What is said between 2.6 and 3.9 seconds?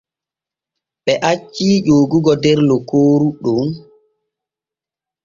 lokooru ɗon.